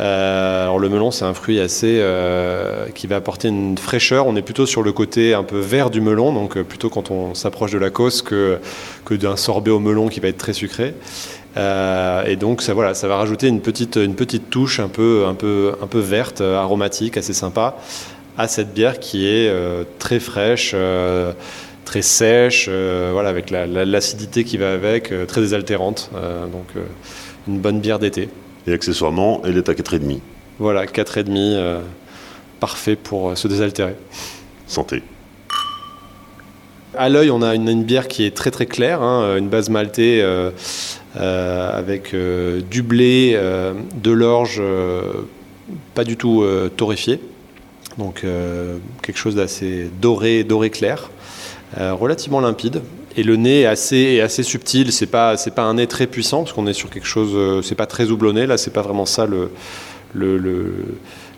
[0.00, 4.26] Euh, alors le melon, c'est un fruit assez euh, qui va apporter une fraîcheur.
[4.26, 7.10] On est plutôt sur le côté un peu vert du melon, donc euh, plutôt quand
[7.10, 8.58] on s'approche de la cause que,
[9.10, 10.94] d'un sorbet au melon qui va être très sucré.
[11.56, 15.34] et donc ça, voilà, ça va rajouter une petite, une petite touche un peu, un
[15.34, 17.76] peu, un peu verte, aromatique, assez sympa
[18.38, 19.50] à cette bière qui est
[19.98, 20.74] très fraîche
[21.86, 26.10] très sèche, voilà, avec l'acidité qui va avec, très désaltérante.
[26.52, 26.84] Donc
[27.48, 28.28] une bonne bière d'été.
[28.66, 30.20] Et accessoirement, elle est à 4,5.
[30.58, 31.80] Voilà, 4,5,
[32.60, 33.94] parfait pour se désaltérer.
[34.66, 35.02] Santé.
[36.96, 40.24] À l'œil, on a une, bière qui est très très claire, hein, une base maltée
[41.14, 43.38] avec du blé,
[43.94, 44.62] de l'orge,
[45.94, 46.44] pas du tout
[46.76, 47.20] torréfié.
[47.98, 48.24] Donc
[49.02, 51.10] quelque chose d'assez doré, doré clair.
[51.78, 52.80] Euh, relativement limpide.
[53.18, 56.66] Et le nez est assez, subtil, c'est pas, pas un nez très puissant, parce qu'on
[56.66, 59.26] est sur quelque chose, euh, c'est pas très houblonné, là c'est pas vraiment ça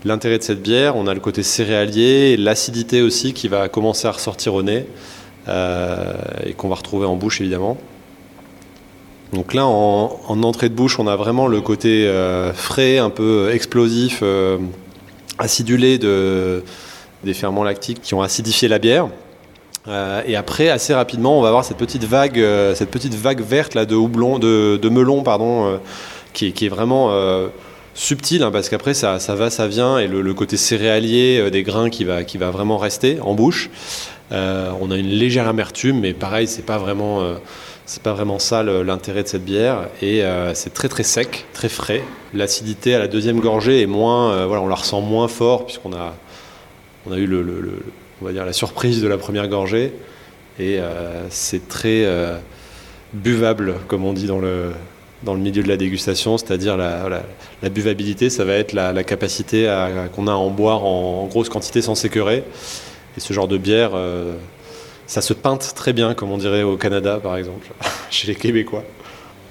[0.05, 0.97] l'intérêt de cette bière.
[0.97, 4.87] On a le côté céréalier, l'acidité aussi qui va commencer à ressortir au nez,
[5.47, 6.15] euh,
[6.45, 7.79] et qu'on va retrouver en bouche évidemment.
[9.33, 12.11] Donc là, en, entrée de bouche, on a vraiment le côté
[12.55, 14.23] frais, un peu explosif,
[15.39, 16.65] acidulé de,
[17.25, 19.09] des ferments lactiques qui ont acidifié la bière.
[19.89, 23.41] Euh, et après, assez rapidement, on va avoir cette petite vague, euh, cette petite vague
[23.41, 25.77] verte là de houblon, de, melon, pardon, euh,
[26.33, 27.11] qui, est vraiment
[27.95, 32.05] subtile, hein, parce qu'après ça, va, ça vient, et le, côté céréalier des grains qui
[32.05, 33.71] va, qui va vraiment rester en bouche.
[34.31, 37.23] on a une légère amertume, mais pareil, c'est pas vraiment,
[38.05, 39.89] pas vraiment ça l'intérêt de cette bière.
[40.01, 40.23] Et
[40.55, 42.05] c'est très très sec, très frais.
[42.35, 46.15] L'acidité à la deuxième gorgée est moins, voilà, on la ressent moins fort puisqu'on a,
[47.09, 47.43] on a eu le
[48.21, 49.93] on va dire, la surprise de la première gorgée.
[50.59, 52.37] Et euh, c'est très euh,
[53.13, 54.73] buvable, comme on dit dans le,
[55.23, 57.23] dans le milieu de la dégustation, c'est-à-dire la,
[57.63, 59.73] la, buvabilité, ça va être la, capacité
[60.15, 62.43] qu'on a à en boire en, grosse quantité sans s'écœurer.
[63.17, 64.35] Et ce genre de bière, euh,
[65.07, 67.69] ça se peinte très bien, comme on dirait au Canada, par exemple,
[68.11, 68.85] chez les Québécois.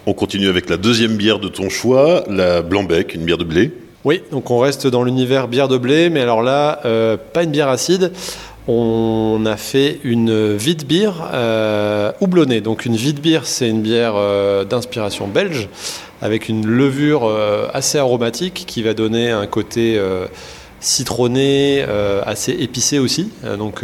[0.06, 3.72] On continue avec la deuxième bière de ton choix, la Blanbec, une bière de blé.
[4.04, 6.80] Oui, donc on reste dans l'univers bière de blé, mais alors là,
[7.34, 8.14] pas une bière acide
[8.68, 12.62] on a fait une vide bière euh, houblonnée.
[12.62, 15.70] Donc une vide bière, c'est une bière euh, d'inspiration belge
[16.22, 20.00] avec une levure euh, assez aromatique qui va donner un côté
[20.80, 21.84] citronné,
[22.26, 23.84] assez épicé aussi, donc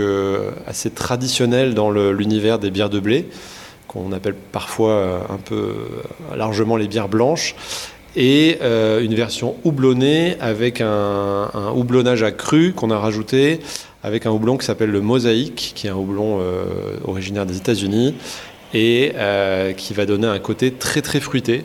[0.67, 3.30] assez traditionnel dans l'univers des bières de blé
[3.88, 5.74] qu'on appelle parfois un peu
[6.36, 7.56] largement les bières blanches
[8.15, 13.60] et une version houblonnée avec un, un houblonnage accru qu'on a rajouté
[14.03, 18.13] avec un houblon qui s'appelle le Mosaïque, qui est un houblon euh, originaire des États-Unis
[18.73, 21.63] et euh, qui va donner un côté très très fruité.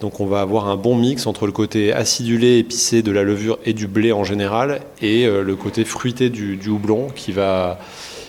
[0.00, 3.58] Donc on va avoir un bon mix entre le côté acidulé, épicé de la levure
[3.64, 7.78] et du blé en général et euh, le côté fruité du, houblon qui va,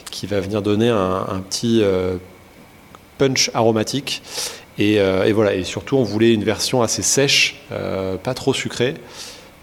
[0.10, 1.84] qui va venir donner un, petit
[3.18, 4.22] punch aromatique.
[4.78, 8.94] Et, et, voilà, et surtout on voulait une version assez sèche, pas trop sucrée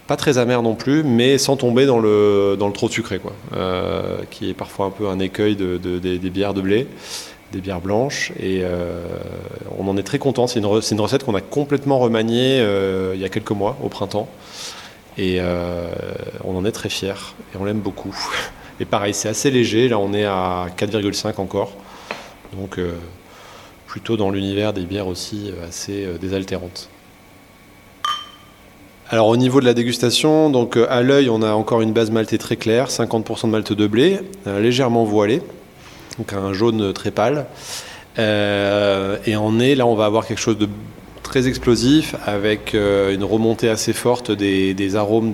[0.06, 3.32] pas très amer non plus, mais sans tomber dans le, dans le trop sucré, quoi,
[3.54, 6.86] euh, qui est parfois un peu un écueil de, des, bières de blé,
[7.52, 9.00] des bières blanches, et euh,
[9.78, 10.46] on en est très content.
[10.46, 13.88] C'est une, une, recette qu'on a complètement remaniée euh, il y a quelques mois, au
[13.88, 14.28] printemps,
[15.18, 15.40] et
[16.44, 18.16] on en est très fiers, et on l'aime beaucoup.
[18.78, 21.72] Et pareil, c'est assez léger, là on est à 4,5 encore,
[22.52, 22.78] donc
[23.86, 26.90] plutôt dans l'univers des bières aussi assez désaltérantes.
[29.08, 32.10] Alors au niveau de la dégustation, donc euh, à l'œil, on a encore une base
[32.10, 35.42] maltée très claire, 50% de malt de blé, euh, légèrement voilé,
[36.18, 37.46] donc un jaune très pâle.
[38.18, 40.68] Euh, et en nez, là, on va avoir quelque chose de
[41.22, 45.32] très explosif avec une remontée assez forte des, arômes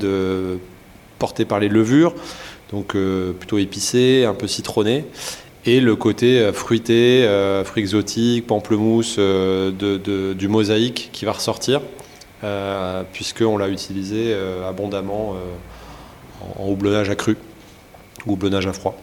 [1.18, 2.14] portés par les levures,
[2.72, 2.96] donc
[3.38, 5.04] plutôt épicé, un peu citronné
[5.66, 7.28] et le côté fruité,
[7.64, 11.82] fruits exotiques, pamplemousse, du mosaïque qui va ressortir
[13.12, 14.36] puisqu'on l'a utilisé
[14.68, 15.36] abondamment
[16.58, 17.36] en, houblonnage accru,
[18.26, 18.96] houblonnage à froid.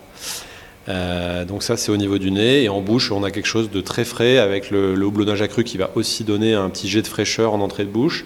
[0.88, 3.82] donc ça c'est au niveau du nez et en bouche on a quelque chose de
[3.82, 7.08] très frais avec le, le houblonnage accru qui va aussi donner un petit jet de
[7.08, 8.26] fraîcheur en entrée de bouche.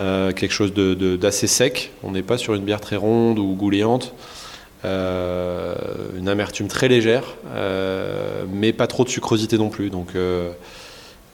[0.00, 1.90] Euh, quelque chose d'assez sec.
[2.02, 4.14] On n'est pas sur une bière très ronde ou gouléante.
[4.84, 5.74] Euh,
[6.16, 9.90] une amertume très légère, euh, mais pas trop de sucrosité non plus.
[9.90, 10.14] Donc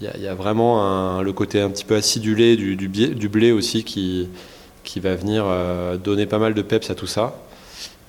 [0.00, 4.28] il y, a vraiment le côté un petit peu acidulé du, du, blé aussi qui,
[4.84, 5.46] qui va venir
[6.04, 7.34] donner pas mal de peps à tout ça.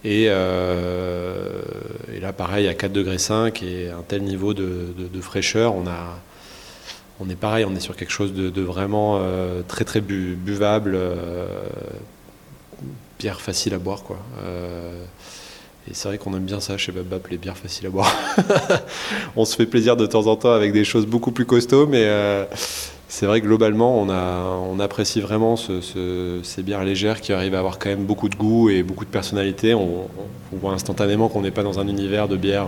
[0.04, 5.88] Et, et là, pareil, à 4 degrés 5 et un tel niveau de, fraîcheur, on
[5.88, 6.20] a,
[7.20, 11.48] on est pareil, on est sur quelque chose de, vraiment euh, très très buvable, euh,
[13.20, 14.18] bière facile à boire quoi.
[15.88, 18.14] Euh, et c'est vrai qu'on aime bien ça chez Babap, les bières faciles à boire.
[19.36, 22.08] on se fait plaisir de temps en temps avec des choses beaucoup plus costauds, mais
[23.08, 27.90] c'est vrai que globalement, on, apprécie vraiment ces bières légères qui arrivent à avoir quand
[27.90, 29.74] même beaucoup de goût et beaucoup de personnalité.
[29.74, 30.08] On,
[30.52, 32.68] voit instantanément qu'on n'est pas dans un univers de bière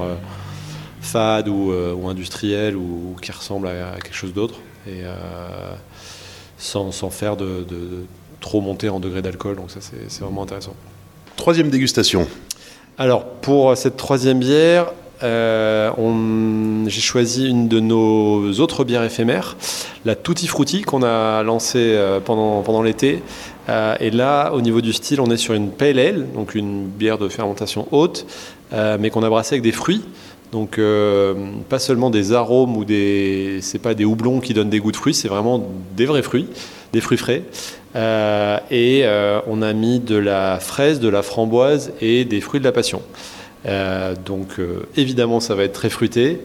[1.01, 4.55] fade ou, euh, industriel ou, qui ressemble à, quelque chose d'autre.
[4.88, 5.75] Et euh,
[6.58, 7.65] sans, faire de,
[8.41, 9.55] trop monter en degré d'alcool.
[9.55, 10.73] Donc ça, c'est vraiment intéressant.
[11.36, 12.27] Troisième dégustation.
[13.01, 14.91] Alors, pour cette troisième bière,
[15.23, 15.89] euh,
[16.88, 19.55] j'ai choisi une de nos autres bières éphémères,
[20.03, 23.23] la Tutti Frutti, qu'on a lancée pendant, pendant l'été.
[23.69, 27.17] et là, au niveau du style, on est sur une Pale Ale, donc une bière
[27.17, 28.25] de fermentation haute,
[28.73, 30.03] mais qu'on a brassée avec des fruits.
[30.51, 31.35] Donc euh,
[31.69, 34.97] pas seulement des arômes ou des c'est pas des houblons qui donnent des goûts de
[34.97, 35.63] fruits, c'est vraiment
[35.95, 36.47] des vrais fruits,
[36.91, 37.43] des fruits frais.
[37.95, 42.59] Euh, et euh, on a mis de la fraise, de la framboise et des fruits
[42.59, 43.01] de la passion.
[44.25, 44.59] donc
[44.95, 46.39] évidemment ça va être très fruité.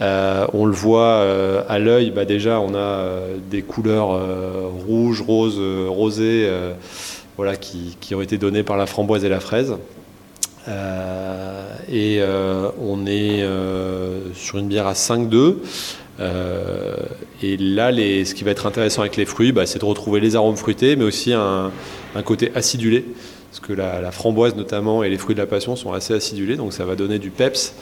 [0.00, 1.22] on le voit
[1.68, 3.04] à l'œil, bah, déjà on a
[3.50, 4.18] des couleurs
[4.86, 6.50] rouges, roses, rosées,
[7.36, 9.74] voilà, qui, qui, ont été données par la framboise et la fraise.
[10.68, 15.56] Euh, et euh, on est euh, sur une bière à 5,2.
[17.42, 20.36] et là, ce qui va être intéressant avec les fruits, bah, c'est de retrouver les
[20.36, 21.72] arômes fruités, mais aussi un,
[22.24, 23.04] côté acidulé.
[23.50, 26.72] Parce que la, framboise notamment et les fruits de la passion sont assez acidulés, donc
[26.72, 27.74] ça va donner du peps.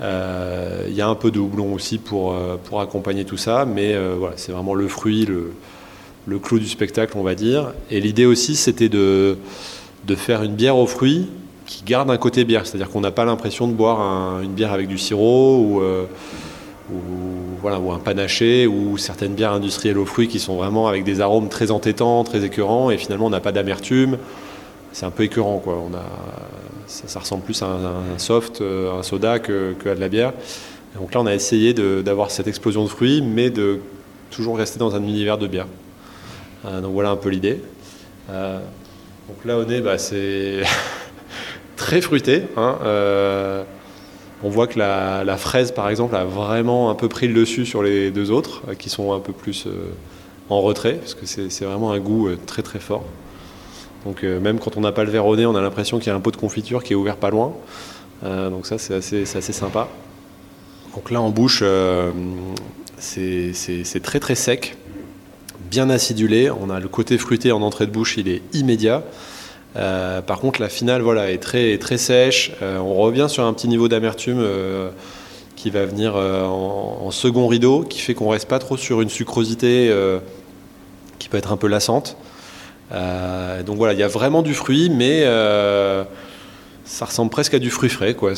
[0.00, 4.36] Il y a un peu de houblon aussi pour, pour accompagner tout ça, mais voilà,
[4.36, 5.52] c'est vraiment le fruit, le,
[6.26, 7.72] le, clou du spectacle, on va dire.
[7.90, 9.38] Et l'idée aussi, c'était de,
[10.06, 11.26] de faire une bière aux fruits
[11.66, 14.86] qui garde un côté bière, c'est-à-dire qu'on n'a pas l'impression de boire une bière avec
[14.86, 16.04] du sirop euh,
[16.90, 16.96] ou,
[17.60, 21.20] voilà, ou un panaché ou certaines bières industrielles aux fruits qui sont vraiment avec des
[21.20, 24.16] arômes très entêtants, très écœurants et finalement on n'a pas d'amertume.
[24.92, 25.76] C'est un peu écœurant quoi.
[26.86, 30.32] Ça, ressemble plus à un, soft, euh, un soda que, à de la bière.
[30.98, 33.80] donc là on a essayé d'avoir cette explosion de fruits mais de
[34.30, 35.66] toujours rester dans un univers de bière.
[36.64, 37.60] Euh, donc voilà un peu l'idée.
[38.28, 40.62] donc là au nez, bah, c'est
[41.86, 42.42] très fruité.
[42.56, 43.62] Hein, euh,
[44.42, 47.80] on voit que la, fraise, par exemple, a vraiment un peu pris le dessus sur
[47.80, 49.92] les deux autres, euh, qui sont un peu plus euh,
[50.50, 53.04] en retrait, parce que c'est vraiment un goût très très fort.
[54.04, 56.10] Donc même quand on n'a pas le verre au nez, on a l'impression qu'il y
[56.10, 57.54] a un pot de confiture qui est ouvert pas loin.
[58.22, 59.88] donc ça, c'est assez, assez, sympa.
[60.94, 61.64] Donc là, en bouche,
[62.98, 64.76] c'est très très sec,
[65.68, 66.52] bien acidulé.
[66.52, 69.02] On a le côté fruité en entrée de bouche, il est immédiat.
[69.76, 72.52] Euh, par contre, la finale voilà, est très, sèche.
[72.62, 74.88] Euh, on revient sur un petit niveau d'amertume euh,
[75.54, 79.90] qui va venir en, second rideau, qui fait qu'on reste pas trop sur une sucrosité
[81.18, 82.16] qui peut être un peu lassante.
[82.90, 85.24] donc voilà, il y a vraiment du fruit, mais
[86.84, 88.14] ça ressemble presque à du fruit frais.
[88.20, 88.28] On,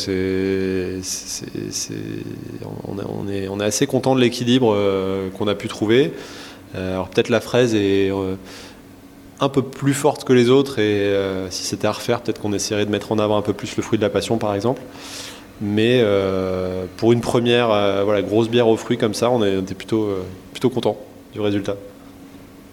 [3.28, 4.76] est, on, est, assez content de l'équilibre
[5.36, 6.12] qu'on a pu trouver.
[6.76, 8.12] alors peut-être la fraise est
[9.40, 12.52] un peu plus forte que les autres et euh, si c'était à refaire, peut-être qu'on
[12.52, 14.82] essaierait de mettre en avant un peu plus le fruit de la passion par exemple.
[15.60, 19.74] Mais euh, pour une première euh, voilà, grosse bière aux fruits comme ça, on était
[19.74, 20.08] plutôt,
[20.52, 20.96] plutôt content
[21.32, 21.76] du résultat.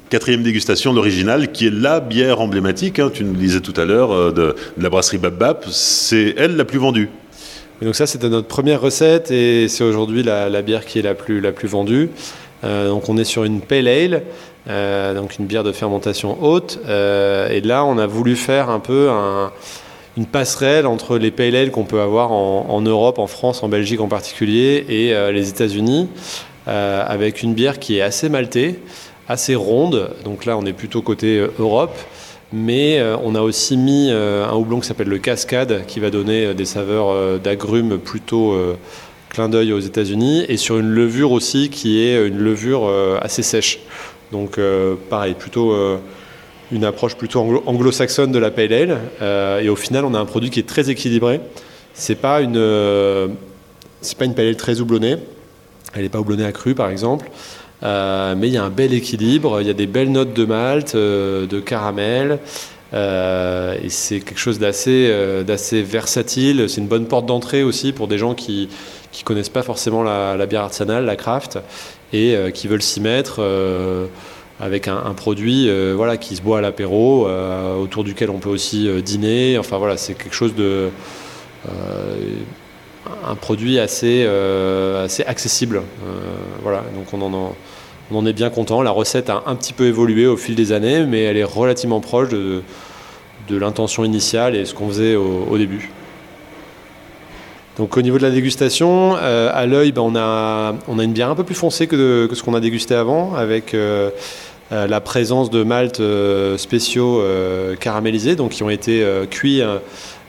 [0.09, 4.33] Quatrième dégustation, l'original, qui est la bière emblématique, hein, tu nous disais tout à l'heure,
[4.33, 7.09] de, la brasserie Bab c'est elle la plus vendue.
[7.81, 11.15] donc ça, c'était notre première recette et c'est aujourd'hui la, la, bière qui est la
[11.15, 12.11] plus, la plus vendue.
[12.63, 14.23] donc on est sur une Pale Ale
[14.67, 16.79] euh, donc une bière de fermentation haute.
[16.87, 19.09] Euh, et là, on a voulu faire un peu
[20.17, 24.01] une passerelle entre les pale ale qu'on peut avoir en, Europe, en France, en Belgique
[24.01, 26.09] en particulier, et euh, les États-Unis,
[26.67, 28.79] avec une bière qui est assez maltée,
[29.27, 30.09] assez ronde.
[30.23, 31.95] Donc là, on est plutôt côté Europe.
[32.53, 36.65] Mais on a aussi mis un houblon qui s'appelle le Cascade, qui va donner des
[36.65, 38.55] saveurs d'agrumes plutôt
[39.29, 42.89] clin d'œil aux États-Unis, et sur une levure aussi qui est une levure
[43.21, 43.79] assez sèche.
[44.31, 44.59] Donc
[45.09, 45.73] pareil, plutôt
[46.71, 48.99] une approche plutôt anglo-saxonne de la pale ale.
[49.63, 51.41] et au final, on a un produit qui est très équilibré.
[51.93, 52.55] C'est pas une
[54.17, 55.17] pas une pale ale très houblonnée.
[55.93, 57.29] Elle n'est pas houblonnée à cru, par exemple.
[57.81, 59.61] mais il y a un bel équilibre.
[59.61, 62.39] Il y a des belles notes de malt, de caramel.
[62.95, 66.69] Euh, et c'est quelque chose d'assez euh, versatile.
[66.69, 68.69] C'est une bonne porte d'entrée aussi pour des gens qui
[69.11, 71.57] qui connaissent pas forcément la, bière artisanale, la craft,
[72.11, 73.41] et euh, qui veulent s'y mettre
[74.59, 77.27] avec un, produit voilà qui se boit à l'apéro,
[77.79, 79.57] autour duquel on peut aussi dîner.
[79.57, 80.89] Enfin voilà, c'est quelque chose de
[81.67, 85.81] un produit assez assez accessible.
[86.61, 87.55] voilà, donc on en
[88.11, 88.81] on en est bien content.
[88.81, 92.01] La recette a un petit peu évolué au fil des années, mais elle est relativement
[92.01, 92.61] proche de,
[93.47, 95.91] de l'intention initiale et ce qu'on faisait au, début.
[97.77, 101.11] Donc au niveau de la dégustation, euh, à l'œil, ben, on, a, on a une
[101.11, 104.09] bière un peu plus foncée que, ce qu'on a dégusté avant, avec euh,
[104.71, 106.01] euh, la présence de maltes
[106.57, 107.21] spéciaux
[107.79, 109.61] caramélisés, donc qui ont été cuits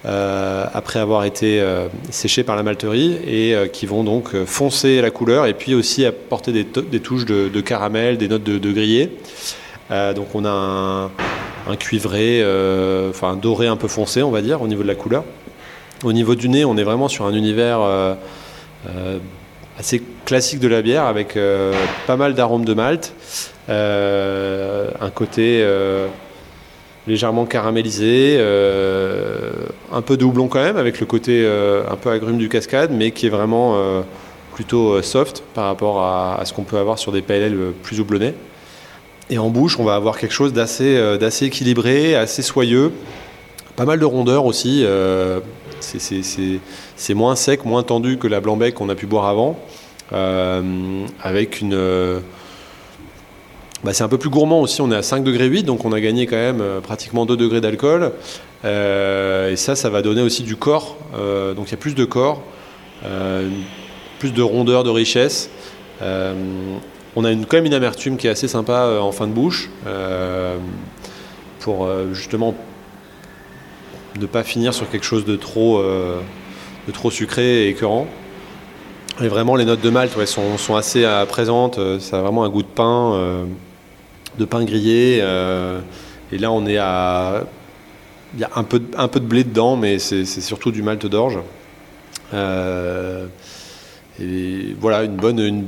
[0.04, 1.64] après avoir été
[2.10, 6.52] séchés par la malterie et qui vont donc foncer la couleur et puis aussi apporter
[6.52, 9.10] des, touches de, caramel, des notes de, de grillé.
[9.90, 11.10] donc on a un
[11.68, 14.94] un cuivré, euh, enfin doré un peu foncé, on va dire, au niveau de la
[14.94, 15.24] couleur.
[16.04, 18.14] Au niveau du nez, on est vraiment sur un univers euh,
[18.88, 19.18] euh,
[19.78, 21.38] assez classique de la bière, avec
[22.06, 23.14] pas mal d'arômes de malt,
[23.68, 25.64] un côté
[27.06, 32.48] légèrement caramélisé, un peu de houblon quand même, avec le côté un peu agrume du
[32.48, 34.02] cascade, mais qui est vraiment
[34.54, 38.34] plutôt soft par rapport à, ce qu'on peut avoir sur des PLL plus houblonnés.
[39.28, 42.92] Et en bouche, on va avoir quelque chose d'assez euh, d'assez équilibré, assez soyeux.
[43.74, 44.82] Pas mal de rondeur aussi.
[44.84, 45.40] Euh,
[45.80, 49.58] c'est moins sec, moins tendu que la blanc-bec qu'on a pu boire avant.
[50.12, 51.76] Euh, avec une.
[53.84, 55.92] Bah, c'est un peu plus gourmand aussi, on est à 5 degrés 8, donc on
[55.92, 58.12] a gagné quand même pratiquement 2 degrés d'alcool.
[58.64, 60.96] et ça, ça va donner aussi du corps.
[61.54, 62.42] donc il y a plus de corps,
[64.18, 65.50] plus de rondeur, de richesse.
[67.18, 69.70] On a quand même une amertume qui est assez sympa euh, en fin de bouche
[69.86, 70.58] euh,
[71.60, 72.54] pour euh, justement
[74.20, 75.82] ne pas finir sur quelque chose de trop,
[77.10, 78.06] sucré et écœurant.
[79.22, 81.78] Et vraiment, les notes de malt sont, assez présentes.
[82.00, 83.46] Ça a vraiment un goût de pain,
[84.38, 85.18] de pain grillé.
[85.18, 87.44] et là, on est à.
[88.34, 91.38] Il y a un peu, de blé dedans, mais c'est surtout du malt d'orge.
[92.32, 93.26] et
[94.80, 95.66] voilà, une bonne,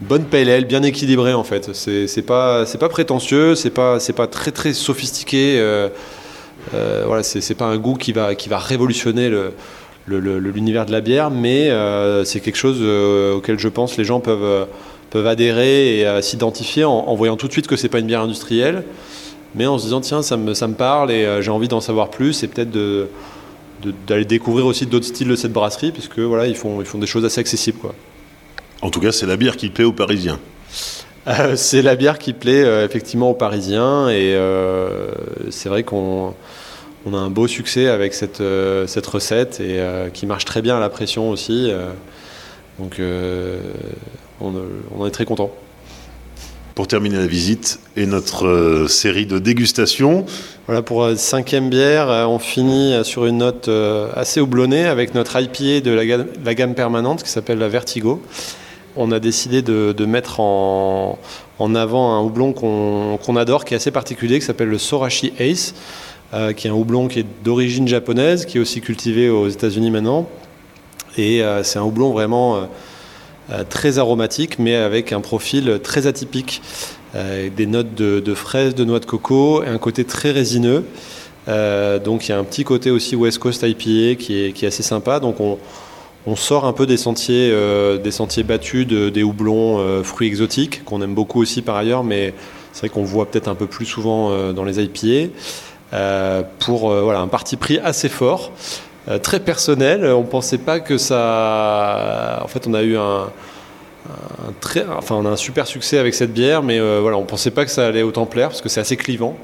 [0.00, 1.72] bonne PLL, bien équilibrée en fait.
[1.74, 5.56] C'est pas pas prétentieux, c'est pas pas très sophistiqué.
[5.58, 5.88] Euh,
[6.74, 9.30] euh, voilà, c'est pas un goût qui va révolutionner
[10.08, 12.80] l'univers de la bière, mais euh, c'est quelque chose
[13.34, 14.66] auquel je pense les gens peuvent
[15.26, 18.84] adhérer et s'identifier en, voyant tout de suite que c'est pas une bière industrielle,
[19.54, 22.48] mais en se disant tiens ça me parle et j'ai envie d'en savoir plus et
[22.48, 23.08] peut-être de
[24.06, 27.40] d'aller découvrir aussi d'autres styles de cette brasserie, puisque voilà, ils font, des choses assez
[27.40, 27.78] accessibles.
[28.86, 30.38] En tout cas, c'est la bière qui plaît aux Parisiens.
[31.26, 35.10] Euh, c'est la bière qui plaît euh, effectivement aux Parisiens et euh,
[35.50, 36.36] c'est vrai qu'on
[37.12, 38.40] a un beau succès avec cette,
[38.86, 39.80] cette recette et
[40.14, 41.72] qui marche très bien à la pression aussi.
[42.78, 43.00] donc
[44.40, 44.52] on,
[44.96, 45.50] en est très content.
[46.76, 50.26] Pour terminer la visite et notre série de dégustation.
[50.66, 53.68] Voilà, pour cinquième bière, on finit sur une note
[54.14, 58.22] assez houblonnée avec notre IPA de la la gamme permanente qui s'appelle la Vertigo
[58.96, 61.18] on a décidé de, mettre en,
[61.74, 65.74] avant un houblon qu'on adore, qui est assez particulier, qui s'appelle le Sorachi Ace,
[66.34, 69.90] euh, qui est un houblon qui est d'origine japonaise, qui est aussi cultivé aux États-Unis
[69.90, 70.28] maintenant.
[71.16, 72.68] Et euh, c'est un houblon vraiment
[73.50, 76.62] euh, très aromatique, mais avec un profil très atypique,
[77.56, 80.84] des notes de, fraises, de noix de coco, et un côté très résineux.
[81.46, 84.68] donc il y a un petit côté aussi West Coast IPA qui est, qui est
[84.68, 85.18] assez sympa.
[85.18, 85.56] Donc on,
[86.26, 90.84] on sort un peu des sentiers, euh, des sentiers battus, des houblons euh, fruits exotiques,
[90.84, 92.34] qu'on aime beaucoup aussi par ailleurs, mais
[92.72, 95.30] c'est vrai qu'on voit peut-être un peu plus souvent euh, dans les IPA,
[96.58, 98.50] pour voilà, un parti pris assez fort,
[99.22, 100.04] très personnel.
[100.04, 102.40] On ne pensait pas que ça.
[102.44, 103.30] En fait, on a eu un.
[105.10, 108.02] un super succès avec cette bière, mais voilà, on ne pensait pas que ça allait
[108.02, 109.38] autant plaire parce que c'est assez clivant.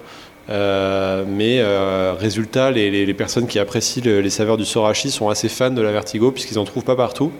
[0.50, 5.70] Euh, mais euh, résultat, les, personnes qui apprécient les saveurs du sorachi sont assez fans
[5.70, 7.32] de la Vertigo puisqu'ils n'en trouvent pas partout.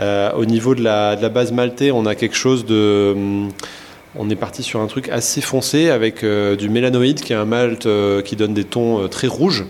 [0.00, 3.12] Euh, au niveau de la, base maltée, on a quelque chose de...
[3.16, 3.48] Hum,
[4.16, 7.86] on est parti sur un truc assez foncé avec du mélanoïde qui est un malt
[8.24, 9.66] qui donne des tons très rouges.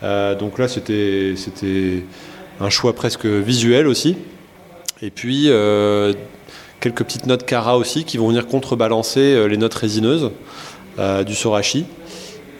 [0.00, 2.04] donc là, c'était
[2.60, 4.16] un choix presque visuel aussi.
[5.02, 5.50] Et puis
[6.78, 10.30] quelques petites notes cara aussi qui vont venir contrebalancer les notes résineuses
[10.98, 11.86] du Sorachi.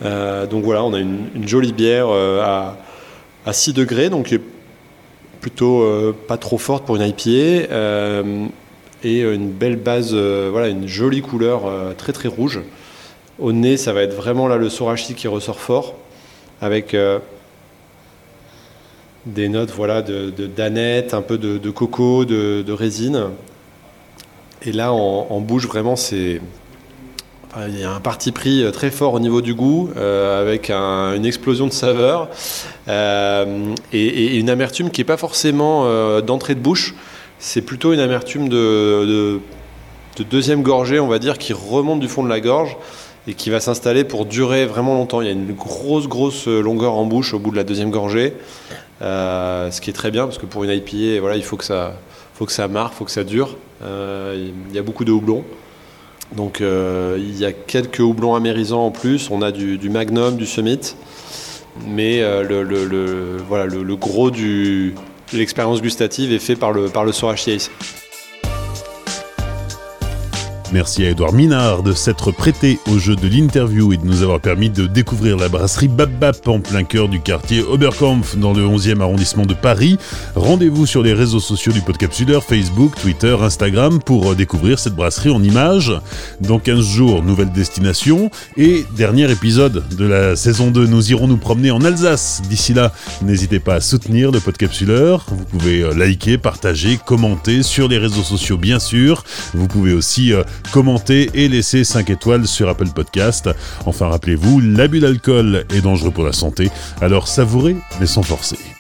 [0.02, 2.76] donc voilà, on a une, jolie bière à,
[3.44, 4.42] à, 6 degrés, donc qui est
[5.40, 7.68] plutôt pas trop forte pour une IPA
[9.02, 11.62] et une belle base, voilà, une jolie couleur
[11.96, 12.60] très très rouge.
[13.38, 15.94] Au nez, ça va être vraiment là le Sorachi qui ressort fort,
[16.60, 16.94] avec
[19.26, 23.26] des notes voilà, de, danette, un peu de, coco, de, résine.
[24.62, 26.40] Et là, en, bouche, vraiment, c'est.
[27.68, 30.70] Il y a un parti pris euh, très fort au niveau du goût, euh, avec
[30.70, 32.28] une explosion de saveurs
[32.88, 36.94] euh, et, une amertume qui n'est pas forcément d'entrée de bouche,
[37.38, 39.40] c'est plutôt une amertume de,
[40.16, 42.76] de, deuxième gorgée, on va dire, qui remonte du fond de la gorge
[43.26, 45.22] et qui va s'installer pour durer vraiment longtemps.
[45.22, 48.34] Il y a une grosse, grosse longueur en bouche au bout de la deuxième gorgée.
[49.00, 51.94] Ce qui est très bien parce que pour une IPA, voilà, il faut que ça,
[52.34, 53.56] faut que ça faut que ça dure.
[53.82, 55.44] Il y a beaucoup de houblons.
[56.36, 59.30] Donc euh, il y a quelques houblons amérisants en plus.
[59.30, 60.94] On a du, Magnum, du Summit.
[61.86, 64.92] Mais le, voilà, le, gros de
[65.32, 67.12] l'expérience gustative est fait par le, par le
[70.72, 74.38] Merci à Edouard Minard de s'être prêté au jeu de l'interview et de nous avoir
[74.38, 76.10] permis de découvrir la brasserie Bab
[76.46, 79.98] en plein cœur du quartier Oberkampf dans le 11e arrondissement de Paris.
[80.36, 85.42] Rendez-vous sur les réseaux sociaux du Podcapsuleur, Facebook, Twitter, Instagram pour découvrir cette brasserie en
[85.42, 85.92] images.
[86.40, 90.86] Dans 15 jours, nouvelle destination et dernier épisode de la saison 2.
[90.86, 92.42] Nous irons nous promener en Alsace.
[92.48, 92.92] D'ici là,
[93.22, 95.26] n'hésitez pas à soutenir le Podcapsuleur.
[95.28, 99.24] Vous pouvez euh, liker, partager, commenter sur les réseaux sociaux bien sûr.
[99.54, 100.32] Vous pouvez aussi
[100.72, 103.50] commentez et laissez 5 étoiles sur Apple Podcast.
[103.86, 108.79] Enfin, rappelez-vous, l'abus d'alcool est dangereux pour la santé, alors savourez mais sans forcer.